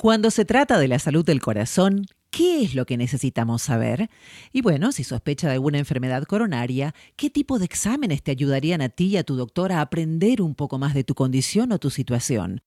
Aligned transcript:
Cuando 0.00 0.30
se 0.30 0.44
trata 0.44 0.78
de 0.78 0.86
la 0.86 1.00
salud 1.00 1.24
del 1.24 1.40
corazón, 1.40 2.06
¿Qué 2.30 2.62
es 2.62 2.74
lo 2.74 2.84
que 2.84 2.98
necesitamos 2.98 3.62
saber? 3.62 4.10
Y 4.52 4.60
bueno, 4.60 4.92
si 4.92 5.02
sospecha 5.02 5.48
de 5.48 5.54
alguna 5.54 5.78
enfermedad 5.78 6.24
coronaria, 6.24 6.94
¿qué 7.16 7.30
tipo 7.30 7.58
de 7.58 7.64
exámenes 7.64 8.22
te 8.22 8.30
ayudarían 8.30 8.82
a 8.82 8.90
ti 8.90 9.06
y 9.06 9.16
a 9.16 9.24
tu 9.24 9.34
doctor 9.34 9.72
a 9.72 9.80
aprender 9.80 10.42
un 10.42 10.54
poco 10.54 10.78
más 10.78 10.92
de 10.92 11.04
tu 11.04 11.14
condición 11.14 11.72
o 11.72 11.78
tu 11.78 11.88
situación? 11.88 12.60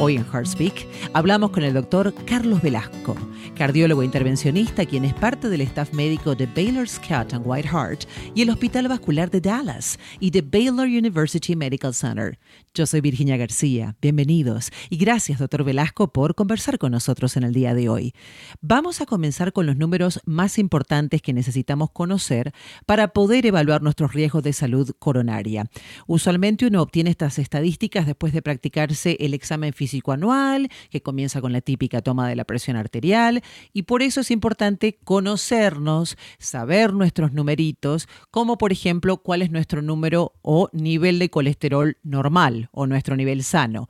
Hoy 0.00 0.16
en 0.16 0.24
HeartSpeak 0.24 0.86
hablamos 1.12 1.50
con 1.52 1.62
el 1.62 1.72
doctor 1.72 2.12
Carlos 2.26 2.60
Velasco, 2.60 3.16
cardiólogo 3.54 4.02
intervencionista 4.02 4.86
quien 4.86 5.04
es 5.04 5.14
parte 5.14 5.48
del 5.48 5.60
staff 5.62 5.92
médico 5.92 6.34
de 6.34 6.46
Baylor 6.46 6.88
Scott 6.88 7.34
and 7.34 7.44
White 7.44 7.68
Heart 7.68 8.04
y 8.34 8.42
el 8.42 8.50
Hospital 8.50 8.88
Vascular 8.88 9.30
de 9.30 9.40
Dallas 9.40 9.98
y 10.18 10.30
de 10.30 10.42
Baylor 10.42 10.86
University 10.86 11.56
Medical 11.56 11.94
Center. 11.94 12.38
Yo 12.72 12.86
soy 12.86 13.00
Virginia 13.00 13.36
García, 13.36 13.96
bienvenidos 14.00 14.70
y 14.88 14.96
gracias 14.96 15.38
doctor 15.38 15.64
Velasco 15.64 16.12
por 16.12 16.34
conversar 16.34 16.78
con 16.78 16.92
nosotros 16.92 17.36
en 17.36 17.42
el 17.42 17.52
día 17.52 17.74
de 17.74 17.88
hoy. 17.88 18.14
Vamos 18.60 19.00
a 19.00 19.06
comenzar 19.06 19.52
con 19.52 19.66
los 19.66 19.76
números 19.76 20.20
más 20.24 20.58
importantes 20.58 21.20
que 21.20 21.32
necesitamos 21.32 21.90
conocer 21.90 22.52
para 22.86 23.08
poder 23.08 23.46
evaluar 23.46 23.82
nuestros 23.82 24.12
riesgos 24.12 24.42
de 24.42 24.52
salud 24.52 24.90
coronaria. 24.98 25.68
Usualmente 26.06 26.66
uno 26.66 26.82
obtiene 26.82 27.10
estas 27.10 27.38
estadísticas 27.38 28.06
después 28.06 28.32
de 28.32 28.42
practicarse 28.42 29.16
el 29.20 29.34
examen 29.34 29.72
físico 29.72 30.12
anual, 30.12 30.68
que 30.90 31.02
comienza 31.02 31.40
con 31.40 31.52
la 31.52 31.60
típica 31.60 32.02
toma 32.02 32.28
de 32.28 32.36
la 32.36 32.44
presión 32.44 32.76
arterial, 32.76 33.39
y 33.72 33.82
por 33.82 34.02
eso 34.02 34.20
es 34.20 34.30
importante 34.30 34.98
conocernos, 35.04 36.16
saber 36.38 36.92
nuestros 36.92 37.32
numeritos, 37.32 38.08
como 38.30 38.58
por 38.58 38.72
ejemplo 38.72 39.18
cuál 39.18 39.42
es 39.42 39.50
nuestro 39.50 39.82
número 39.82 40.32
o 40.42 40.68
nivel 40.72 41.18
de 41.18 41.30
colesterol 41.30 41.96
normal 42.02 42.68
o 42.72 42.86
nuestro 42.86 43.16
nivel 43.16 43.42
sano. 43.42 43.88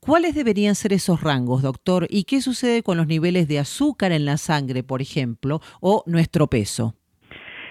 ¿Cuáles 0.00 0.34
deberían 0.34 0.74
ser 0.74 0.92
esos 0.92 1.22
rangos, 1.22 1.62
doctor? 1.62 2.06
¿Y 2.10 2.24
qué 2.24 2.42
sucede 2.42 2.82
con 2.82 2.98
los 2.98 3.06
niveles 3.06 3.48
de 3.48 3.58
azúcar 3.58 4.12
en 4.12 4.26
la 4.26 4.36
sangre, 4.36 4.82
por 4.82 5.00
ejemplo, 5.00 5.60
o 5.80 6.02
nuestro 6.06 6.46
peso? 6.46 6.94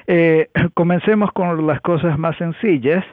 Eh, 0.08 0.50
comencemos 0.74 1.32
con 1.32 1.68
las 1.68 1.80
cosas 1.82 2.18
más 2.18 2.36
sencillas, 2.38 3.06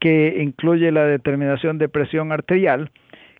que 0.00 0.42
incluye 0.42 0.92
la 0.92 1.04
determinación 1.04 1.78
de 1.78 1.88
presión 1.88 2.32
arterial 2.32 2.90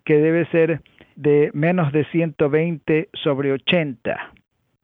que 0.05 0.14
debe 0.14 0.47
ser 0.47 0.81
de 1.16 1.50
menos 1.54 1.92
de 1.92 2.04
120 2.06 3.08
sobre 3.12 3.52
80 3.52 4.32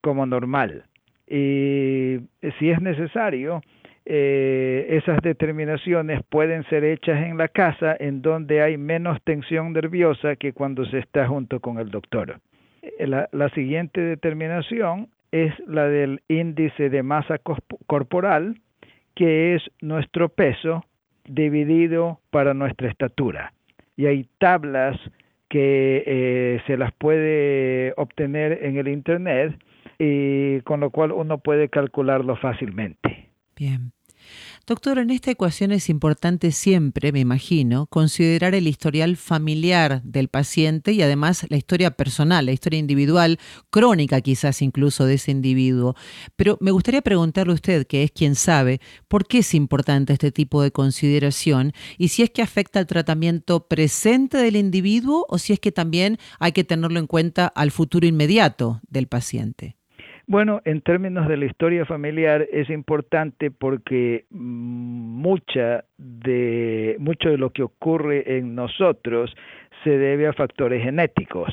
como 0.00 0.26
normal. 0.26 0.84
Y 1.26 2.18
si 2.58 2.70
es 2.70 2.80
necesario, 2.80 3.62
eh, 4.04 4.86
esas 4.90 5.20
determinaciones 5.22 6.22
pueden 6.28 6.64
ser 6.64 6.84
hechas 6.84 7.24
en 7.24 7.36
la 7.36 7.48
casa 7.48 7.96
en 7.98 8.22
donde 8.22 8.62
hay 8.62 8.76
menos 8.76 9.22
tensión 9.22 9.72
nerviosa 9.72 10.36
que 10.36 10.52
cuando 10.52 10.84
se 10.86 10.98
está 10.98 11.28
junto 11.28 11.60
con 11.60 11.78
el 11.78 11.90
doctor. 11.90 12.40
Eh, 12.82 13.06
la, 13.06 13.28
la 13.32 13.48
siguiente 13.50 14.00
determinación 14.00 15.08
es 15.30 15.52
la 15.66 15.86
del 15.86 16.22
índice 16.28 16.90
de 16.90 17.02
masa 17.02 17.38
corporal, 17.86 18.56
que 19.14 19.54
es 19.54 19.62
nuestro 19.80 20.28
peso 20.28 20.84
dividido 21.24 22.18
para 22.30 22.54
nuestra 22.54 22.88
estatura 22.88 23.52
y 24.00 24.06
hay 24.06 24.26
tablas 24.38 24.98
que 25.50 26.04
eh, 26.06 26.62
se 26.66 26.78
las 26.78 26.92
puede 26.92 27.92
obtener 27.96 28.64
en 28.64 28.78
el 28.78 28.88
Internet 28.88 29.60
y 29.98 30.60
con 30.62 30.80
lo 30.80 30.90
cual 30.90 31.12
uno 31.12 31.38
puede 31.38 31.68
calcularlo 31.68 32.36
fácilmente. 32.36 33.30
Bien. 33.56 33.92
Doctor, 34.66 34.98
en 34.98 35.10
esta 35.10 35.32
ecuación 35.32 35.72
es 35.72 35.88
importante 35.88 36.52
siempre, 36.52 37.10
me 37.10 37.18
imagino, 37.20 37.86
considerar 37.86 38.54
el 38.54 38.68
historial 38.68 39.16
familiar 39.16 40.00
del 40.04 40.28
paciente 40.28 40.92
y 40.92 41.02
además 41.02 41.46
la 41.48 41.56
historia 41.56 41.90
personal, 41.90 42.46
la 42.46 42.52
historia 42.52 42.78
individual, 42.78 43.40
crónica 43.70 44.20
quizás 44.20 44.62
incluso 44.62 45.06
de 45.06 45.14
ese 45.14 45.32
individuo. 45.32 45.96
Pero 46.36 46.56
me 46.60 46.70
gustaría 46.70 47.02
preguntarle 47.02 47.52
a 47.52 47.54
usted, 47.54 47.86
que 47.86 48.04
es 48.04 48.12
quien 48.12 48.36
sabe, 48.36 48.80
¿por 49.08 49.26
qué 49.26 49.38
es 49.38 49.54
importante 49.54 50.12
este 50.12 50.30
tipo 50.30 50.62
de 50.62 50.70
consideración 50.70 51.72
y 51.98 52.08
si 52.08 52.22
es 52.22 52.30
que 52.30 52.42
afecta 52.42 52.78
al 52.78 52.86
tratamiento 52.86 53.66
presente 53.66 54.38
del 54.38 54.56
individuo 54.56 55.26
o 55.28 55.38
si 55.38 55.52
es 55.52 55.58
que 55.58 55.72
también 55.72 56.18
hay 56.38 56.52
que 56.52 56.64
tenerlo 56.64 57.00
en 57.00 57.06
cuenta 57.06 57.46
al 57.46 57.72
futuro 57.72 58.06
inmediato 58.06 58.80
del 58.88 59.08
paciente? 59.08 59.79
Bueno, 60.30 60.60
en 60.64 60.80
términos 60.80 61.26
de 61.26 61.36
la 61.36 61.46
historia 61.46 61.84
familiar 61.84 62.46
es 62.52 62.70
importante 62.70 63.50
porque 63.50 64.26
mucha 64.30 65.82
de, 65.98 66.94
mucho 67.00 67.30
de 67.30 67.36
lo 67.36 67.50
que 67.50 67.64
ocurre 67.64 68.38
en 68.38 68.54
nosotros 68.54 69.34
se 69.82 69.90
debe 69.90 70.28
a 70.28 70.32
factores 70.32 70.84
genéticos, 70.84 71.50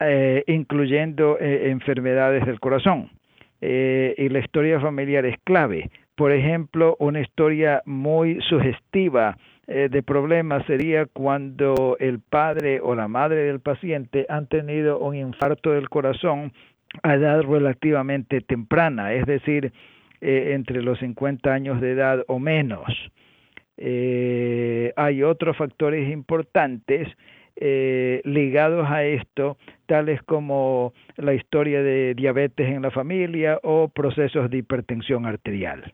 eh, 0.00 0.42
incluyendo 0.48 1.38
eh, 1.38 1.70
enfermedades 1.70 2.44
del 2.44 2.58
corazón. 2.58 3.08
Eh, 3.60 4.16
y 4.18 4.30
la 4.30 4.40
historia 4.40 4.80
familiar 4.80 5.24
es 5.24 5.36
clave. 5.44 5.88
Por 6.16 6.32
ejemplo, 6.32 6.96
una 6.98 7.20
historia 7.20 7.82
muy 7.86 8.40
sugestiva 8.48 9.36
de 9.68 10.02
problemas 10.04 10.64
sería 10.66 11.06
cuando 11.06 11.96
el 11.98 12.20
padre 12.20 12.80
o 12.80 12.94
la 12.94 13.08
madre 13.08 13.42
del 13.42 13.58
paciente 13.58 14.24
han 14.28 14.46
tenido 14.46 15.00
un 15.00 15.16
infarto 15.16 15.72
del 15.72 15.88
corazón 15.88 16.52
a 17.02 17.14
edad 17.14 17.42
relativamente 17.42 18.40
temprana, 18.40 19.12
es 19.12 19.26
decir, 19.26 19.72
eh, 20.20 20.52
entre 20.54 20.82
los 20.82 20.98
50 20.98 21.52
años 21.52 21.80
de 21.80 21.92
edad 21.92 22.24
o 22.28 22.38
menos. 22.38 22.86
Eh, 23.76 24.92
hay 24.96 25.22
otros 25.22 25.56
factores 25.56 26.10
importantes 26.10 27.08
eh, 27.58 28.20
ligados 28.24 28.86
a 28.90 29.04
esto, 29.04 29.56
tales 29.86 30.22
como 30.24 30.92
la 31.16 31.32
historia 31.32 31.82
de 31.82 32.14
diabetes 32.14 32.68
en 32.68 32.82
la 32.82 32.90
familia 32.90 33.58
o 33.62 33.88
procesos 33.88 34.50
de 34.50 34.58
hipertensión 34.58 35.24
arterial. 35.24 35.90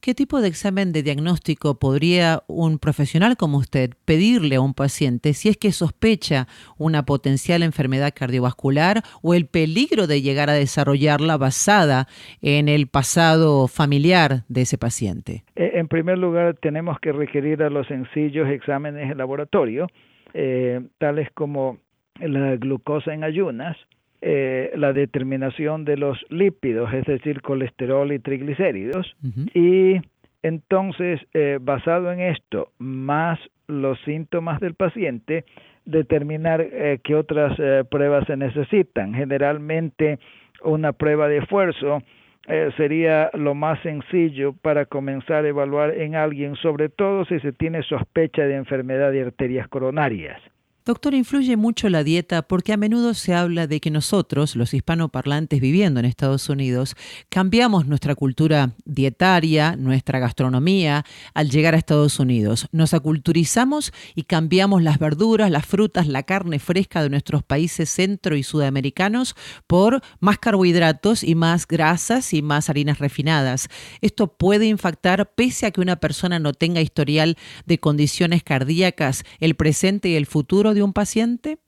¿Qué 0.00 0.14
tipo 0.14 0.40
de 0.40 0.48
examen 0.48 0.92
de 0.92 1.02
diagnóstico 1.02 1.78
podría 1.78 2.42
un 2.46 2.78
profesional 2.78 3.36
como 3.36 3.58
usted 3.58 3.90
pedirle 4.04 4.56
a 4.56 4.60
un 4.60 4.72
paciente 4.72 5.34
si 5.34 5.50
es 5.50 5.58
que 5.58 5.72
sospecha 5.72 6.46
una 6.78 7.04
potencial 7.04 7.62
enfermedad 7.62 8.14
cardiovascular 8.14 9.02
o 9.22 9.34
el 9.34 9.46
peligro 9.46 10.06
de 10.06 10.22
llegar 10.22 10.48
a 10.48 10.54
desarrollarla 10.54 11.36
basada 11.36 12.06
en 12.40 12.68
el 12.68 12.86
pasado 12.86 13.68
familiar 13.68 14.44
de 14.48 14.62
ese 14.62 14.78
paciente? 14.78 15.44
Eh, 15.54 15.72
en 15.74 15.88
primer 15.88 16.18
lugar, 16.18 16.56
tenemos 16.62 16.98
que 17.00 17.12
requerir 17.12 17.62
a 17.62 17.68
los 17.68 17.86
sencillos 17.88 18.48
exámenes 18.48 19.08
de 19.08 19.14
laboratorio 19.14 19.86
eh, 20.34 20.80
tales 20.98 21.28
como 21.32 21.78
la 22.18 22.56
glucosa 22.56 23.14
en 23.14 23.24
ayunas, 23.24 23.76
eh, 24.20 24.72
la 24.76 24.92
determinación 24.92 25.84
de 25.84 25.96
los 25.96 26.18
lípidos, 26.28 26.92
es 26.92 27.04
decir, 27.06 27.40
colesterol 27.40 28.12
y 28.12 28.18
triglicéridos, 28.18 29.16
y 29.54 30.00
entonces, 30.42 31.20
eh, 31.32 31.58
basado 31.60 32.12
en 32.12 32.20
esto, 32.20 32.72
más 32.78 33.38
los 33.66 33.98
síntomas 34.02 34.60
del 34.60 34.74
paciente, 34.74 35.44
determinar 35.84 36.66
qué 37.02 37.14
otras 37.14 37.56
pruebas 37.88 38.26
se 38.26 38.36
necesitan. 38.36 39.14
Generalmente, 39.14 40.18
una 40.62 40.92
prueba 40.92 41.28
de 41.28 41.38
esfuerzo 41.38 42.02
eh, 42.46 42.70
sería 42.76 43.30
lo 43.34 43.54
más 43.54 43.80
sencillo 43.82 44.54
para 44.54 44.86
comenzar 44.86 45.44
a 45.44 45.48
evaluar 45.48 45.90
en 45.96 46.14
alguien, 46.16 46.56
sobre 46.56 46.88
todo 46.88 47.24
si 47.24 47.38
se 47.40 47.52
tiene 47.52 47.82
sospecha 47.82 48.42
de 48.42 48.54
enfermedad 48.54 49.12
de 49.12 49.22
arterias 49.22 49.68
coronarias. 49.68 50.40
Doctor, 50.86 51.12
influye 51.12 51.58
mucho 51.58 51.90
la 51.90 52.02
dieta 52.02 52.40
porque 52.40 52.72
a 52.72 52.78
menudo 52.78 53.12
se 53.12 53.34
habla 53.34 53.66
de 53.66 53.80
que 53.80 53.90
nosotros, 53.90 54.56
los 54.56 54.72
hispanoparlantes 54.72 55.60
viviendo 55.60 56.00
en 56.00 56.06
Estados 56.06 56.48
Unidos, 56.48 56.96
cambiamos 57.28 57.86
nuestra 57.86 58.14
cultura 58.14 58.72
dietaria, 58.86 59.76
nuestra 59.76 60.18
gastronomía 60.20 61.04
al 61.34 61.50
llegar 61.50 61.74
a 61.74 61.76
Estados 61.76 62.18
Unidos. 62.18 62.66
Nos 62.72 62.94
aculturizamos 62.94 63.92
y 64.14 64.22
cambiamos 64.22 64.82
las 64.82 64.98
verduras, 64.98 65.50
las 65.50 65.66
frutas, 65.66 66.06
la 66.06 66.22
carne 66.22 66.58
fresca 66.58 67.02
de 67.02 67.10
nuestros 67.10 67.42
países 67.42 67.90
centro 67.90 68.34
y 68.34 68.42
sudamericanos 68.42 69.36
por 69.66 70.00
más 70.18 70.38
carbohidratos 70.38 71.24
y 71.24 71.34
más 71.34 71.66
grasas 71.68 72.32
y 72.32 72.40
más 72.40 72.70
harinas 72.70 73.00
refinadas. 73.00 73.68
Esto 74.00 74.28
puede 74.28 74.64
impactar, 74.66 75.30
pese 75.34 75.66
a 75.66 75.72
que 75.72 75.82
una 75.82 75.96
persona 75.96 76.38
no 76.38 76.54
tenga 76.54 76.80
historial 76.80 77.36
de 77.66 77.78
condiciones 77.78 78.42
cardíacas, 78.42 79.24
el 79.40 79.56
presente 79.56 80.08
y 80.08 80.14
el 80.14 80.24
futuro 80.24 80.70
de 80.74 80.79
un 80.82 80.92
paciente? 80.92 81.58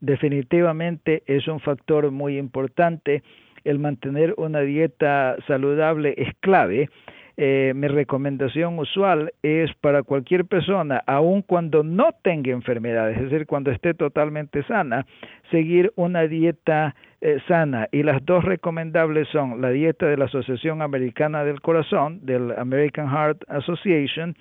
Definitivamente 0.00 1.22
es 1.26 1.46
un 1.46 1.60
factor 1.60 2.10
muy 2.10 2.36
importante. 2.36 3.22
El 3.64 3.78
mantener 3.78 4.34
una 4.36 4.60
dieta 4.60 5.36
saludable 5.46 6.14
es 6.16 6.34
clave. 6.40 6.88
Eh, 7.36 7.72
mi 7.74 7.88
recomendación 7.88 8.78
usual 8.78 9.32
es 9.42 9.72
para 9.80 10.02
cualquier 10.02 10.44
persona, 10.44 11.02
aun 11.06 11.40
cuando 11.40 11.82
no 11.82 12.10
tenga 12.22 12.50
enfermedades, 12.50 13.16
es 13.16 13.30
decir, 13.30 13.46
cuando 13.46 13.70
esté 13.70 13.94
totalmente 13.94 14.62
sana, 14.64 15.06
seguir 15.50 15.92
una 15.96 16.26
dieta 16.26 16.94
eh, 17.22 17.38
sana. 17.48 17.88
Y 17.90 18.02
las 18.02 18.22
dos 18.26 18.44
recomendables 18.44 19.28
son 19.28 19.62
la 19.62 19.70
dieta 19.70 20.06
de 20.06 20.16
la 20.18 20.26
Asociación 20.26 20.82
Americana 20.82 21.44
del 21.44 21.60
Corazón, 21.62 22.20
del 22.26 22.52
American 22.58 23.08
Heart 23.08 23.44
Association, 23.48 24.34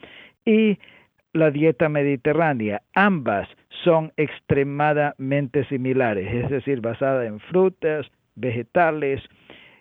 y 0.44 0.78
la 1.34 1.52
dieta 1.52 1.88
mediterránea. 1.88 2.82
Ambas 2.94 3.48
son 3.84 4.12
extremadamente 4.18 5.66
similares, 5.66 6.34
es 6.34 6.50
decir, 6.50 6.82
basada 6.82 7.26
en 7.26 7.40
frutas, 7.40 8.08
vegetales, 8.36 9.22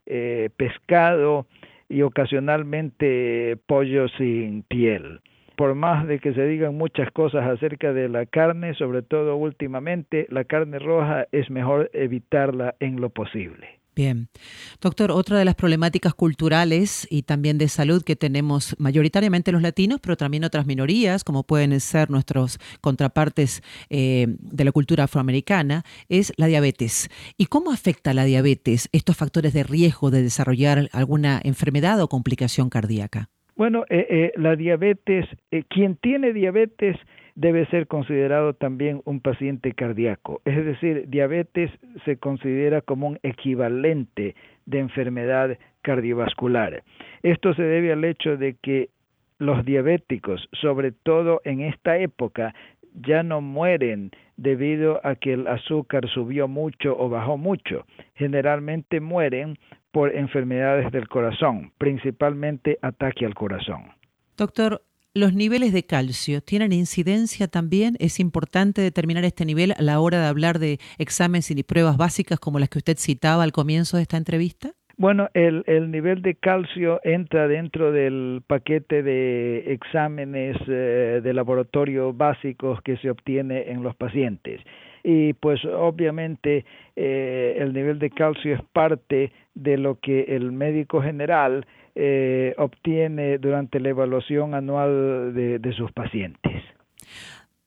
eh, 0.07 0.51
pescado 0.57 1.47
y 1.89 2.03
ocasionalmente 2.03 3.59
pollo 3.67 4.09
sin 4.09 4.63
piel. 4.63 5.21
Por 5.57 5.75
más 5.75 6.07
de 6.07 6.21
que 6.21 6.33
se 6.33 6.47
digan 6.47 6.77
muchas 6.77 7.11
cosas 7.11 7.47
acerca 7.47 7.93
de 7.93 8.09
la 8.09 8.25
carne, 8.25 8.75
sobre 8.75 9.03
todo 9.03 9.37
últimamente, 9.37 10.27
la 10.31 10.45
carne 10.45 10.79
roja 10.79 11.27
es 11.33 11.51
mejor 11.51 11.91
evitarla 11.93 12.77
en 12.81 13.01
lo 13.01 13.11
posible. 13.11 13.80
Bien. 13.95 14.29
Doctor, 14.81 15.11
otra 15.11 15.39
de 15.39 15.45
las 15.45 15.57
problemáticas 15.57 16.15
culturales 16.15 17.07
y 17.11 17.23
también 17.23 17.59
de 17.59 17.69
salud 17.69 18.03
que 18.05 18.15
tenemos 18.15 18.77
mayoritariamente 18.79 19.51
los 19.51 19.63
latinos, 19.63 20.01
pero 20.01 20.17
también 20.17 20.45
otras 20.45 20.67
minorías, 20.67 21.25
como 21.25 21.43
pueden 21.45 21.79
ser 21.81 22.09
nuestros 22.09 22.59
contrapartes 22.81 23.63
eh, 23.91 24.27
de 24.29 24.65
la 24.65 24.73
cultura 24.73 25.05
afroamericana, 25.05 25.83
es 26.09 26.33
la 26.37 26.47
diabetes. 26.47 27.11
¿Y 27.37 27.47
cómo 27.47 27.73
afecta 27.73 28.15
la 28.15 28.25
diabetes 28.25 28.89
estos 28.93 29.17
factores 29.17 29.53
de 29.53 29.65
riesgo 29.65 30.11
de 30.11 30.23
desarrollar 30.23 30.89
alguna 30.93 31.41
enfermedad 31.43 32.01
o 32.01 32.09
complicación 32.09 32.71
cardíaca? 32.71 33.29
Bueno, 33.57 33.85
eh, 33.91 34.07
eh, 34.09 34.33
la 34.37 34.57
diabetes, 34.57 35.27
quien 35.69 35.97
tiene 35.97 36.33
diabetes 36.33 36.97
debe 37.41 37.65
ser 37.67 37.87
considerado 37.87 38.53
también 38.53 39.01
un 39.07 39.21
paciente 39.21 39.73
cardíaco. 39.73 40.43
Es 40.45 40.63
decir, 40.63 41.09
diabetes 41.09 41.71
se 42.05 42.19
considera 42.19 42.83
como 42.83 43.07
un 43.07 43.19
equivalente 43.23 44.35
de 44.67 44.79
enfermedad 44.79 45.57
cardiovascular. 45.81 46.83
Esto 47.23 47.55
se 47.55 47.63
debe 47.63 47.93
al 47.93 48.05
hecho 48.05 48.37
de 48.37 48.57
que 48.61 48.91
los 49.39 49.65
diabéticos, 49.65 50.51
sobre 50.61 50.93
todo 50.93 51.41
en 51.45 51.63
esta 51.63 51.97
época, 51.97 52.55
ya 52.93 53.23
no 53.23 53.41
mueren 53.41 54.11
debido 54.37 55.01
a 55.03 55.15
que 55.15 55.33
el 55.33 55.47
azúcar 55.47 56.11
subió 56.11 56.47
mucho 56.47 56.95
o 56.99 57.09
bajó 57.09 57.39
mucho. 57.39 57.87
Generalmente 58.17 59.01
mueren 59.01 59.57
por 59.93 60.15
enfermedades 60.15 60.93
del 60.93 61.09
corazón, 61.09 61.73
principalmente 61.79 62.77
ataque 62.83 63.25
al 63.25 63.35
corazón. 63.35 63.85
Doctor, 64.37 64.83
¿Los 65.13 65.35
niveles 65.35 65.73
de 65.73 65.83
calcio 65.83 66.41
tienen 66.41 66.73
incidencia 66.73 67.49
también? 67.49 67.97
¿Es 67.99 68.21
importante 68.21 68.81
determinar 68.81 69.25
este 69.25 69.45
nivel 69.45 69.73
a 69.73 69.83
la 69.83 69.99
hora 69.99 70.21
de 70.21 70.29
hablar 70.29 70.61
de 70.61 70.79
exámenes 70.99 71.51
y 71.51 71.61
pruebas 71.65 71.97
básicas 71.97 72.39
como 72.39 72.61
las 72.61 72.69
que 72.69 72.79
usted 72.79 72.97
citaba 72.97 73.43
al 73.43 73.51
comienzo 73.51 73.97
de 73.97 74.05
esta 74.05 74.17
entrevista? 74.17 74.71
Bueno, 74.97 75.29
el, 75.35 75.65
el 75.67 75.91
nivel 75.91 76.23
de 76.23 76.37
calcio 76.37 77.01
entra 77.03 77.49
dentro 77.49 77.91
del 77.91 78.43
paquete 78.47 79.03
de 79.03 79.73
exámenes 79.73 80.57
eh, 80.69 81.21
de 81.21 81.35
laboratorio 81.35 82.13
básicos 82.13 82.81
que 82.83 82.97
se 82.99 83.11
obtiene 83.11 83.73
en 83.73 83.83
los 83.83 83.97
pacientes 83.97 84.61
y 85.03 85.33
pues 85.35 85.65
obviamente 85.65 86.65
eh, 86.97 87.57
el 87.59 87.73
nivel 87.73 87.99
de 87.99 88.11
calcio 88.11 88.55
es 88.55 88.63
parte 88.73 89.33
de 89.55 89.79
lo 89.79 89.99
que 89.99 90.23
el 90.37 90.53
médico 90.53 91.03
general 91.03 91.67
eh, 92.03 92.55
obtiene 92.57 93.37
durante 93.37 93.79
la 93.79 93.91
evaluación 93.91 94.55
anual 94.55 95.35
de, 95.35 95.75
sus 95.77 95.93
pacientes. 95.93 96.63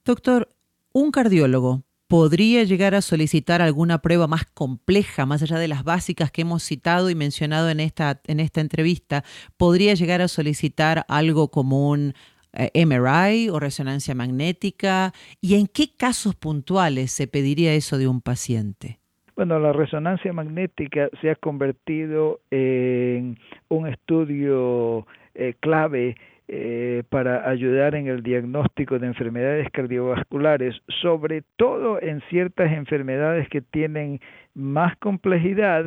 Doctor, 0.03 0.49
un 0.91 1.11
cardiólogo 1.11 1.83
podría 2.07 2.63
llegar 2.63 2.95
a 2.95 3.01
solicitar 3.01 3.61
alguna 3.61 3.99
prueba 3.99 4.25
más 4.25 4.45
compleja, 4.45 5.27
más 5.27 5.43
allá 5.43 5.59
de 5.59 5.67
las 5.67 5.83
básicas 5.83 6.31
que 6.31 6.41
hemos 6.41 6.63
citado 6.63 7.11
y 7.11 7.15
mencionado 7.15 7.69
en 7.69 7.79
esta, 7.79 8.21
en 8.25 8.39
esta 8.39 8.61
entrevista, 8.61 9.23
podría 9.55 9.93
llegar 9.93 10.21
a 10.21 10.27
solicitar 10.27 11.05
algo 11.07 11.51
como 11.51 11.89
un 11.91 12.15
eh, 12.53 12.85
MRI 12.85 13.49
o 13.49 13.59
resonancia 13.59 14.15
magnética? 14.15 15.13
¿Y 15.41 15.55
en 15.55 15.67
qué 15.67 15.95
casos 15.95 16.33
puntuales 16.33 17.11
se 17.11 17.27
pediría 17.27 17.75
eso 17.75 17.99
de 17.99 18.07
un 18.07 18.21
paciente? 18.21 18.99
Bueno, 19.35 19.57
la 19.57 19.73
resonancia 19.73 20.31
magnética 20.31 21.09
se 21.19 21.31
ha 21.31 21.35
convertido 21.35 22.39
en 22.51 23.39
un 23.67 23.87
estudio 23.87 25.07
eh, 25.33 25.55
clave 25.59 26.15
eh, 26.47 27.01
para 27.09 27.49
ayudar 27.49 27.95
en 27.95 28.07
el 28.07 28.21
diagnóstico 28.21 28.99
de 28.99 29.07
enfermedades 29.07 29.71
cardiovasculares, 29.71 30.75
sobre 31.01 31.41
todo 31.55 31.99
en 31.99 32.21
ciertas 32.29 32.71
enfermedades 32.73 33.49
que 33.49 33.61
tienen 33.61 34.19
más 34.53 34.95
complejidad 34.97 35.85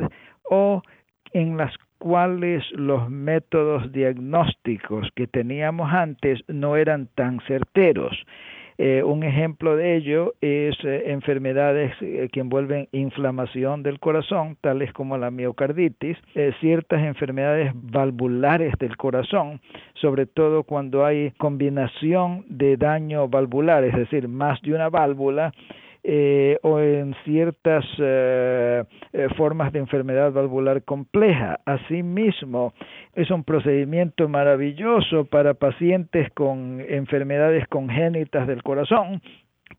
o 0.49 0.81
en 1.31 1.55
las 1.55 1.73
cuales 1.99 2.65
los 2.71 3.09
métodos 3.09 3.91
diagnósticos 3.93 5.07
que 5.15 5.27
teníamos 5.27 5.89
antes 5.93 6.41
no 6.49 6.75
eran 6.75 7.07
tan 7.15 7.39
certeros. 7.47 8.25
Eh, 8.79 9.01
un 9.03 9.23
ejemplo 9.23 9.75
de 9.75 9.95
ello 9.95 10.35
es 10.39 10.75
eh, 10.83 11.05
enfermedades 11.07 11.93
eh, 12.01 12.29
que 12.31 12.41
envuelven 12.41 12.87
inflamación 12.91 13.81
del 13.81 13.99
corazón, 13.99 14.55
tales 14.61 14.93
como 14.93 15.17
la 15.17 15.31
miocarditis, 15.31 16.17
ciertas 16.59 17.01
enfermedades 17.01 17.71
valvulares 17.73 18.73
del 18.79 18.95
corazón, 18.95 19.61
sobre 19.95 20.27
todo 20.27 20.63
cuando 20.63 21.05
hay 21.05 21.31
combinación 21.37 22.45
de 22.49 22.77
daño 22.77 23.27
valvular, 23.27 23.83
es 23.83 23.95
decir, 23.95 24.27
más 24.27 24.61
de 24.61 24.73
una 24.73 24.89
válvula, 24.89 25.51
eh, 26.09 26.57
o 26.61 26.79
en 26.79 27.13
ciertas 27.25 27.83
eh, 27.99 28.81
eh, 29.11 29.27
formas 29.35 29.73
de 29.73 29.79
enfermedad 29.79 30.31
valvular 30.31 30.83
compleja. 30.83 31.59
Asimismo, 31.65 32.73
es 33.13 33.29
un 33.29 33.43
procedimiento 33.43 34.29
maravilloso 34.29 35.25
para 35.25 35.55
pacientes 35.55 36.31
con 36.33 36.79
enfermedades 36.79 37.67
congénitas 37.67 38.47
del 38.47 38.63
corazón 38.63 39.21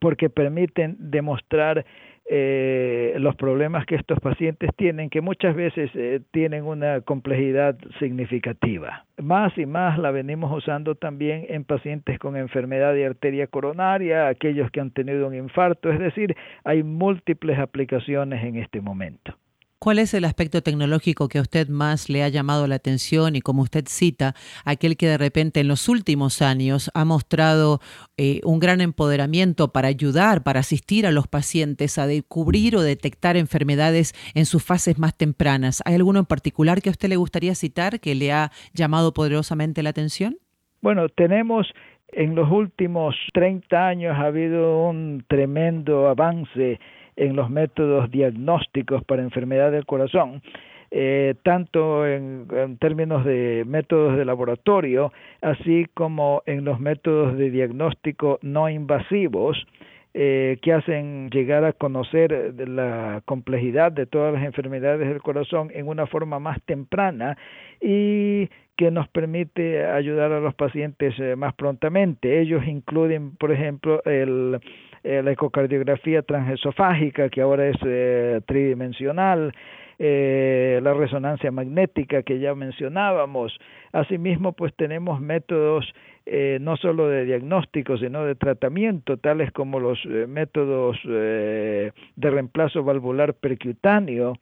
porque 0.01 0.29
permiten 0.29 0.97
demostrar 0.99 1.87
eh, 2.31 3.15
los 3.19 3.37
problemas 3.37 3.87
que 3.87 3.95
estos 3.95 4.21
pacientes 4.21 4.71
tienen, 4.77 5.09
que 5.09 5.21
muchas 5.23 5.57
veces 5.57 5.91
eh, 5.95 6.21
tienen 6.31 6.65
una 6.65 7.01
complejidad 7.01 7.77
significativa. 7.99 9.07
Más 9.17 9.57
y 9.57 9.65
más 9.65 9.99
la 9.99 10.11
venimos 10.11 10.55
usando 10.55 10.95
también 10.95 11.47
en 11.49 11.65
pacientes 11.65 12.19
con 12.19 12.37
enfermedad 12.37 12.93
de 12.93 13.07
arteria 13.07 13.47
coronaria, 13.47 14.29
aquellos 14.29 14.71
que 14.71 14.81
han 14.81 14.91
tenido 14.91 15.27
un 15.27 15.35
infarto, 15.35 15.91
es 15.91 15.99
decir, 15.99 16.37
hay 16.65 16.83
múltiples 16.83 17.59
aplicaciones 17.59 18.45
en 18.45 18.57
este 18.57 18.81
momento. 18.81 19.35
¿Cuál 19.81 20.01
es 20.01 20.13
el 20.13 20.25
aspecto 20.25 20.61
tecnológico 20.61 21.29
que 21.29 21.39
a 21.39 21.43
usted 21.43 21.69
más 21.69 22.09
le 22.11 22.25
ha 22.25 22.29
llamado 22.29 22.67
la 22.67 22.75
atención 22.75 23.37
y 23.37 23.41
como 23.41 23.63
usted 23.63 23.85
cita, 23.87 24.35
aquel 24.65 24.97
que 24.97 25.07
de 25.07 25.19
repente 25.19 25.61
en 25.61 25.69
los 25.69 25.89
últimos 25.89 26.43
años 26.43 26.91
ha 26.95 27.05
mostrado 27.05 27.79
eh, 28.17 28.41
un 28.43 28.59
gran 28.59 28.81
empoderamiento 28.81 29.73
para 29.73 29.87
ayudar, 29.87 30.43
para 30.43 30.59
asistir 30.61 31.07
a 31.07 31.13
los 31.13 31.29
pacientes 31.29 31.97
a 31.97 32.09
descubrir 32.09 32.75
o 32.75 32.83
detectar 32.83 33.37
enfermedades 33.37 34.15
en 34.35 34.47
sus 34.47 34.65
fases 34.65 34.99
más 34.99 35.17
tempranas? 35.17 35.81
¿Hay 35.85 35.95
alguno 35.95 36.19
en 36.19 36.27
particular 36.27 36.83
que 36.83 36.89
a 36.89 36.93
usted 36.93 37.09
le 37.09 37.17
gustaría 37.17 37.55
citar 37.55 38.01
que 38.01 38.17
le 38.17 38.33
ha 38.33 38.51
llamado 38.75 39.15
poderosamente 39.15 39.85
la 39.85 39.91
atención? 39.91 40.39
Bueno, 40.83 41.09
tenemos 41.09 41.69
en 42.09 42.35
los 42.35 42.51
últimos 42.51 43.15
30 43.33 43.87
años 43.87 44.17
ha 44.19 44.27
habido 44.27 44.89
un 44.89 45.25
tremendo 45.29 46.09
avance 46.09 46.81
en 47.19 47.37
los 47.37 47.51
métodos 47.51 48.11
diagnósticos 48.11 49.05
para 49.05 49.23
enfermedad 49.23 49.73
del 49.73 49.85
corazón, 49.85 50.41
eh, 50.91 51.35
tanto 51.43 52.07
en, 52.07 52.47
términos 52.81 53.25
de 53.25 53.65
métodos 53.67 54.17
de 54.17 54.25
laboratorio, 54.25 55.13
así 55.43 55.87
como 55.93 56.43
en 56.47 56.65
los 56.65 56.81
métodos 56.81 57.37
de 57.37 57.51
diagnóstico 57.51 58.39
no 58.41 58.71
invasivos, 58.71 59.67
eh, 60.15 60.59
que 60.63 60.73
hacen 60.73 61.29
llegar 61.31 61.65
a 61.65 61.75
conocer 61.75 62.55
la 62.57 63.21
complejidad 63.27 63.93
de 63.93 64.07
todas 64.07 64.33
las 64.33 64.43
enfermedades 64.43 65.07
del 65.07 65.21
corazón 65.21 65.71
en 65.75 65.87
una 65.87 66.07
forma 66.07 66.39
más 66.39 66.61
temprana 66.65 67.37
y 67.81 68.49
que 68.77 68.91
nos 68.91 69.07
permite 69.09 69.85
ayudar 69.85 70.33
a 70.33 70.41
los 70.41 70.55
pacientes 70.55 71.15
eh, 71.19 71.37
más 71.37 71.53
prontamente. 71.55 72.41
Ellos 72.41 72.67
incluyen, 72.67 73.37
por 73.37 73.53
ejemplo, 73.53 74.03
el 74.05 74.59
eh, 75.05 75.23
la 75.23 75.33
ecocardiografía 75.33 76.23
transesofágica, 76.23 77.29
que 77.29 77.41
ahora 77.41 77.69
es 77.69 77.77
eh, 77.85 78.41
tridimensional, 78.47 79.55
eh, 79.99 80.81
la 80.83 80.93
resonancia 80.95 81.51
magnética 81.51 82.23
que 82.23 82.39
ya 82.41 82.55
mencionábamos. 82.55 83.59
Asimismo, 83.93 84.53
pues 84.53 84.75
tenemos 84.75 85.21
métodos 85.21 85.93
no 86.61 86.77
solo 86.77 87.09
de 87.09 87.25
diagnóstico, 87.25 87.97
sino 87.97 88.23
de 88.27 88.35
tratamiento, 88.35 89.17
tales 89.17 89.51
como 89.51 89.81
los 89.81 90.05
métodos 90.05 90.99
de 91.03 91.91
reemplazo 92.17 92.85
valvular 92.85 93.33
percutáneo, 93.33 94.35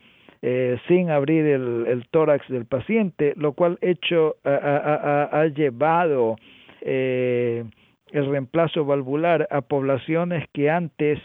sin 0.88 1.10
abrir 1.10 1.46
el, 1.46 2.04
tórax 2.10 2.48
del 2.48 2.64
paciente, 2.64 3.34
lo 3.36 3.52
cual 3.52 3.78
hecho 3.82 4.34
ha, 4.42 5.46
llevado 5.54 6.34
el 8.16 8.26
reemplazo 8.26 8.84
valvular 8.84 9.46
a 9.50 9.60
poblaciones 9.60 10.48
que 10.52 10.70
antes 10.70 11.18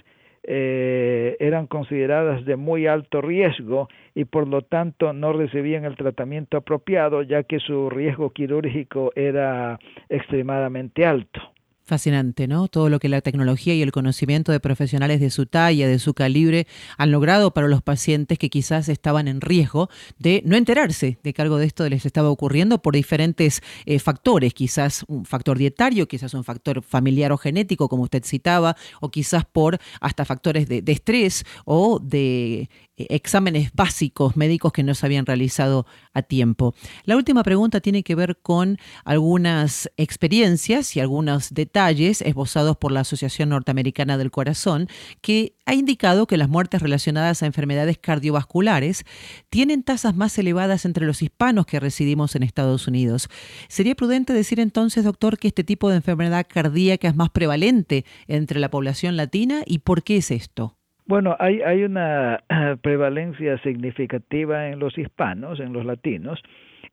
eh, 0.44 1.38
eran 1.40 1.68
consideradas 1.68 2.46
de 2.46 2.56
muy 2.56 2.88
alto 2.88 3.22
riesgo 3.22 3.90
y 4.16 4.26
por 4.26 4.48
lo 4.48 4.64
tanto 4.64 5.14
no 5.14 5.34
recibían 5.34 5.86
el 5.86 5.96
tratamiento 5.96 6.58
apropiado 6.58 7.22
ya 7.22 7.44
que 7.44 7.60
su 7.60 7.90
riesgo 7.90 8.32
quirúrgico 8.32 9.12
era 9.16 9.80
extremadamente 10.10 11.06
alto. 11.06 11.51
Fascinante, 11.92 12.48
¿no? 12.48 12.70
Todo 12.70 12.88
lo 12.88 13.00
que 13.00 13.10
la 13.10 13.20
tecnología 13.20 13.76
y 13.76 13.82
el 13.82 13.92
conocimiento 13.92 14.54
de 14.54 14.62
profesionales 14.62 15.20
de 15.20 15.30
su 15.30 15.46
talla, 15.46 15.90
de 15.90 16.00
su 16.00 16.14
calibre, 16.14 16.66
han 16.98 17.12
logrado 17.12 17.54
para 17.54 17.68
los 17.68 17.82
pacientes 17.82 18.40
que 18.40 18.50
quizás 18.50 18.88
estaban 18.88 19.28
en 19.28 19.42
riesgo 19.42 19.90
de 20.18 20.42
no 20.46 20.56
enterarse 20.56 21.20
de 21.22 21.34
que 21.34 21.42
algo 21.42 21.58
de 21.58 21.66
esto 21.66 21.90
les 21.90 22.06
estaba 22.06 22.30
ocurriendo 22.30 22.82
por 22.82 22.94
diferentes 22.94 23.62
eh, 23.86 24.00
factores, 24.00 24.54
quizás 24.54 25.04
un 25.10 25.26
factor 25.26 25.58
dietario, 25.58 26.08
quizás 26.08 26.34
un 26.34 26.46
factor 26.46 26.82
familiar 26.82 27.34
o 27.34 27.38
genético, 27.38 27.90
como 27.90 28.04
usted 28.04 28.24
citaba, 28.24 28.78
o 29.02 29.12
quizás 29.12 29.44
por 29.44 29.78
hasta 30.00 30.24
factores 30.24 30.70
de, 30.70 30.82
estrés 30.88 31.44
o 31.66 32.00
de 32.00 32.70
exámenes 33.10 33.72
básicos 33.74 34.36
médicos 34.36 34.72
que 34.72 34.84
no 34.84 34.94
se 34.96 35.06
habían 35.06 35.26
realizado 35.26 35.86
a 36.14 36.22
tiempo. 36.22 36.74
La 37.06 37.16
última 37.16 37.44
pregunta 37.44 37.82
tiene 37.82 38.04
que 38.04 38.16
ver 38.16 38.38
con 38.42 38.78
algunas 39.04 39.90
experiencias 39.98 40.96
y 40.96 41.00
algunos 41.00 41.54
detalles 41.54 42.22
esbozados 42.22 42.78
por 42.78 42.92
la 42.92 43.02
Asociación 43.02 43.50
Norteamericana 43.50 44.18
del 44.18 44.32
Corazón, 44.32 44.88
que 45.22 45.56
ha 45.66 45.74
indicado 45.74 46.28
que 46.28 46.38
las 46.38 46.50
muertes 46.50 46.82
relacionadas 46.82 47.44
a 47.44 47.46
enfermedades 47.46 47.98
cardiovasculares 47.98 49.06
tienen 49.50 49.84
tasas 49.84 50.16
más 50.16 50.38
elevadas 50.38 50.86
entre 50.86 51.06
los 51.06 51.22
hispanos 51.22 51.66
que 51.66 51.80
residimos 51.80 52.36
en 52.36 52.44
Estados 52.44 52.88
Unidos. 52.88 53.30
¿Sería 53.68 53.96
prudente 53.96 54.34
decir 54.34 54.60
entonces, 54.60 55.04
doctor, 55.04 55.38
que 55.38 55.48
este 55.48 55.64
tipo 55.64 55.90
de 55.90 55.98
enfermedad 55.98 56.46
cardíaca 56.50 57.08
es 57.08 57.16
más 57.16 57.30
prevalente 57.30 58.06
entre 58.28 58.60
la 58.60 58.70
población 58.70 59.18
latina 59.18 59.62
y 59.66 59.80
por 59.80 60.04
qué 60.04 60.18
es 60.18 60.32
esto? 60.32 60.81
Bueno, 61.12 61.36
hay, 61.40 61.62
hay 61.62 61.84
una 61.84 62.42
prevalencia 62.82 63.58
significativa 63.64 64.70
en 64.70 64.80
los 64.80 64.98
hispanos, 64.98 65.60
en 65.60 65.74
los 65.74 65.84
latinos. 65.84 66.42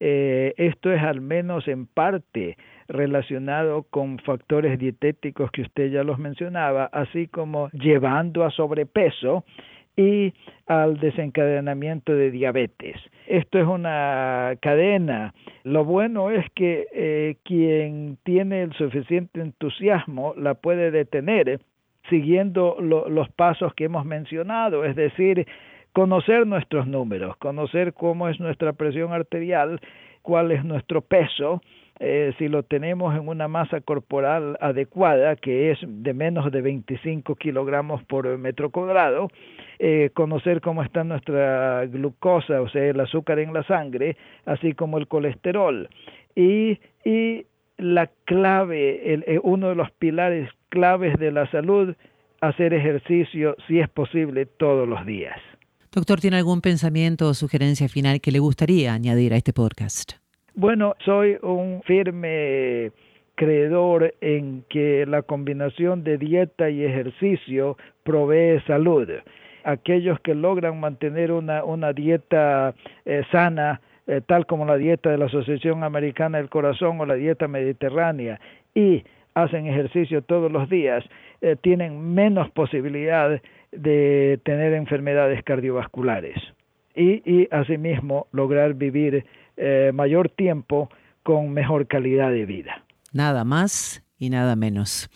Eh, 0.00 0.54
esto 0.56 0.90
es 0.90 1.00
al 1.00 1.20
menos 1.20 1.68
en 1.68 1.86
parte 1.86 2.56
relacionado 2.88 3.84
con 3.84 4.18
factores 4.18 4.76
dietéticos 4.76 5.52
que 5.52 5.62
usted 5.62 5.92
ya 5.92 6.02
los 6.02 6.18
mencionaba, 6.18 6.86
así 6.86 7.28
como 7.28 7.68
llevando 7.70 8.44
a 8.44 8.50
sobrepeso 8.50 9.44
y 9.96 10.34
al 10.66 10.98
desencadenamiento 10.98 12.12
de 12.12 12.32
diabetes. 12.32 12.96
Esto 13.28 13.60
es 13.60 13.68
una 13.68 14.54
cadena. 14.60 15.32
Lo 15.62 15.84
bueno 15.84 16.32
es 16.32 16.44
que 16.56 16.88
eh, 16.92 17.36
quien 17.44 18.18
tiene 18.24 18.62
el 18.62 18.72
suficiente 18.72 19.40
entusiasmo 19.40 20.34
la 20.36 20.54
puede 20.54 20.90
detener 20.90 21.60
siguiendo 22.08 22.76
los 22.80 23.28
pasos 23.30 23.74
que 23.74 23.84
hemos 23.84 24.04
mencionado, 24.04 24.84
es 24.84 24.96
decir, 24.96 25.46
conocer 25.92 26.46
nuestros 26.46 26.86
números, 26.86 27.36
conocer 27.36 27.92
cómo 27.94 28.28
es 28.28 28.38
nuestra 28.40 28.72
presión 28.72 29.12
arterial, 29.12 29.80
cuál 30.22 30.52
es 30.52 30.64
nuestro 30.64 31.00
peso, 31.00 31.60
eh, 32.00 32.32
si 32.38 32.46
lo 32.46 32.62
tenemos 32.62 33.16
en 33.16 33.28
una 33.28 33.48
masa 33.48 33.80
corporal 33.80 34.56
adecuada, 34.60 35.34
que 35.34 35.72
es 35.72 35.78
de 35.82 36.14
menos 36.14 36.52
de 36.52 36.60
25 36.60 37.34
kilogramos 37.34 38.04
por 38.04 38.38
metro 38.38 38.70
cuadrado, 38.70 39.30
eh, 39.80 40.10
conocer 40.14 40.60
cómo 40.60 40.84
está 40.84 41.02
nuestra 41.02 41.84
glucosa, 41.86 42.62
o 42.62 42.68
sea, 42.68 42.84
el 42.84 43.00
azúcar 43.00 43.40
en 43.40 43.52
la 43.52 43.64
sangre, 43.64 44.16
así 44.46 44.74
como 44.74 44.98
el 44.98 45.08
colesterol. 45.08 45.88
Y, 46.36 46.78
y 47.04 47.46
la 47.78 48.08
clave, 48.24 49.14
el, 49.14 49.24
eh, 49.26 49.40
uno 49.42 49.70
de 49.70 49.74
los 49.74 49.90
pilares 49.92 50.50
claves 50.68 51.18
de 51.18 51.32
la 51.32 51.50
salud, 51.50 51.94
hacer 52.40 52.74
ejercicio, 52.74 53.56
si 53.66 53.80
es 53.80 53.88
posible, 53.88 54.46
todos 54.46 54.88
los 54.88 55.04
días. 55.06 55.38
Doctor, 55.92 56.20
¿tiene 56.20 56.36
algún 56.36 56.60
pensamiento 56.60 57.28
o 57.28 57.34
sugerencia 57.34 57.88
final 57.88 58.20
que 58.20 58.30
le 58.30 58.38
gustaría 58.38 58.92
añadir 58.92 59.32
a 59.32 59.36
este 59.36 59.52
podcast? 59.52 60.12
Bueno, 60.54 60.94
soy 61.04 61.38
un 61.42 61.82
firme 61.84 62.92
creedor 63.36 64.14
en 64.20 64.64
que 64.68 65.06
la 65.06 65.22
combinación 65.22 66.04
de 66.04 66.18
dieta 66.18 66.68
y 66.68 66.84
ejercicio 66.84 67.78
provee 68.02 68.60
salud. 68.66 69.08
Aquellos 69.64 70.18
que 70.20 70.34
logran 70.34 70.80
mantener 70.80 71.32
una, 71.32 71.64
una 71.64 71.92
dieta 71.92 72.74
eh, 73.04 73.22
sana, 73.30 73.80
eh, 74.06 74.20
tal 74.26 74.46
como 74.46 74.66
la 74.66 74.76
dieta 74.76 75.10
de 75.10 75.18
la 75.18 75.26
Asociación 75.26 75.84
Americana 75.84 76.38
del 76.38 76.50
Corazón 76.50 77.00
o 77.00 77.06
la 77.06 77.14
dieta 77.14 77.46
mediterránea, 77.48 78.40
y 78.74 79.04
hacen 79.42 79.66
ejercicio 79.66 80.22
todos 80.22 80.50
los 80.50 80.68
días, 80.68 81.04
eh, 81.40 81.56
tienen 81.60 82.14
menos 82.14 82.50
posibilidad 82.50 83.40
de 83.72 84.40
tener 84.44 84.72
enfermedades 84.74 85.42
cardiovasculares 85.44 86.36
y, 86.94 87.46
asimismo 87.50 88.26
lograr 88.32 88.74
vivir 88.74 89.24
eh, 89.56 89.92
mayor 89.94 90.28
tiempo 90.30 90.90
con 91.22 91.52
mejor 91.52 91.86
calidad 91.86 92.30
de 92.30 92.46
vida. 92.46 92.82
Nada 93.12 93.44
más 93.44 94.04
y 94.18 94.30
nada 94.30 94.56
menos. 94.56 95.08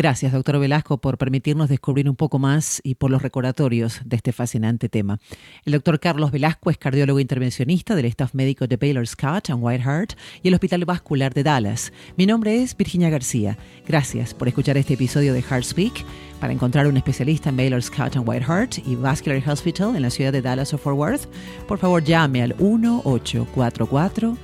Gracias, 0.00 0.32
doctor 0.32 0.58
Velasco, 0.58 0.96
por 0.96 1.18
permitirnos 1.18 1.68
descubrir 1.68 2.08
un 2.08 2.16
poco 2.16 2.38
más 2.38 2.80
y 2.82 2.94
por 2.94 3.10
los 3.10 3.20
recordatorios 3.20 4.00
de 4.06 4.16
este 4.16 4.32
fascinante 4.32 4.88
tema. 4.88 5.18
El 5.66 5.74
doctor 5.74 6.00
Carlos 6.00 6.30
Velasco 6.30 6.70
es 6.70 6.78
cardiólogo 6.78 7.20
intervencionista 7.20 7.94
del 7.94 8.06
staff 8.06 8.32
médico 8.32 8.66
de 8.66 8.78
Baylor 8.78 9.06
Scott 9.06 9.50
and 9.50 9.58
White 9.62 9.84
Heart 9.84 10.14
y 10.42 10.48
el 10.48 10.54
Hospital 10.54 10.86
Vascular 10.86 11.34
de 11.34 11.42
Dallas. 11.42 11.92
Mi 12.16 12.24
nombre 12.24 12.62
es 12.62 12.74
Virginia 12.74 13.10
García. 13.10 13.58
Gracias 13.86 14.32
por 14.32 14.48
escuchar 14.48 14.78
este 14.78 14.94
episodio 14.94 15.34
de 15.34 15.42
Heart 15.42 15.64
Speak. 15.64 16.06
Para 16.40 16.54
encontrar 16.54 16.86
un 16.86 16.96
especialista 16.96 17.50
en 17.50 17.58
Baylor 17.58 17.82
Scott 17.82 18.16
and 18.16 18.26
White 18.26 18.46
Heart 18.46 18.78
y 18.86 18.94
Vascular 18.94 19.46
Hospital 19.46 19.96
en 19.96 20.00
la 20.00 20.08
ciudad 20.08 20.32
de 20.32 20.40
Dallas 20.40 20.72
o 20.72 20.78
Fort 20.78 20.96
Worth, 20.96 21.28
por 21.68 21.76
favor 21.76 22.02
llame 22.02 22.42
al 22.42 22.54
1844 22.58 24.34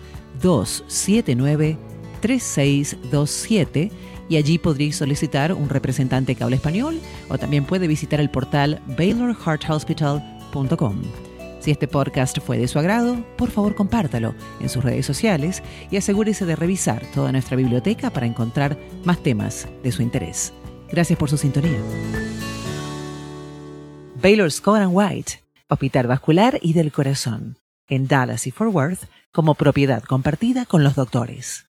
279 0.43 1.79
3627 2.21 4.16
y 4.29 4.37
allí 4.37 4.59
podréis 4.59 4.97
solicitar 4.97 5.53
un 5.53 5.69
representante 5.69 6.35
que 6.35 6.43
español 6.45 7.01
o 7.29 7.39
también 7.39 7.65
puede 7.65 7.87
visitar 7.89 8.21
el 8.21 8.31
portal 8.31 8.81
baylorhearthospital.com. 8.97 11.03
Si 11.61 11.71
este 11.73 11.89
podcast 11.89 12.39
fue 12.39 12.59
de 12.59 12.69
su 12.69 12.79
agrado, 12.79 13.25
por 13.37 13.51
favor 13.51 13.75
compártalo 13.75 14.37
en 14.61 14.69
sus 14.69 14.85
redes 14.85 15.05
sociales 15.05 15.65
y 15.91 15.97
asegúrese 15.97 16.47
de 16.47 16.55
revisar 16.55 17.05
toda 17.13 17.33
nuestra 17.33 17.57
biblioteca 17.57 18.11
para 18.11 18.27
encontrar 18.27 18.79
más 19.05 19.21
temas 19.23 19.67
de 19.83 19.91
su 19.91 20.03
interés. 20.03 20.53
Gracias 20.89 21.19
por 21.19 21.29
su 21.29 21.37
sintonía. 21.37 21.81
Baylor 24.23 24.53
Scott 24.53 24.79
and 24.79 24.93
White, 24.93 25.43
Hospital 25.69 26.07
Vascular 26.07 26.61
y 26.63 26.73
del 26.73 26.93
Corazón, 26.93 27.59
en 27.89 28.07
Dallas 28.07 28.47
y 28.47 28.53
Fort 28.53 28.73
Worth, 28.73 29.09
como 29.33 29.55
propiedad 29.55 30.05
compartida 30.05 30.67
con 30.67 30.85
los 30.85 30.95
doctores. 30.95 31.66